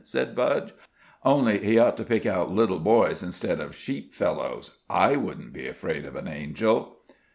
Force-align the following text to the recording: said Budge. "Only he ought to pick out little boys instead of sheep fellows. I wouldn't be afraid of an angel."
said 0.03 0.35
Budge. 0.35 0.73
"Only 1.23 1.59
he 1.59 1.77
ought 1.77 1.95
to 1.97 2.03
pick 2.03 2.25
out 2.25 2.49
little 2.49 2.79
boys 2.79 3.21
instead 3.21 3.59
of 3.59 3.75
sheep 3.75 4.15
fellows. 4.15 4.77
I 4.89 5.15
wouldn't 5.15 5.53
be 5.53 5.67
afraid 5.67 6.05
of 6.05 6.15
an 6.15 6.27
angel." 6.27 6.97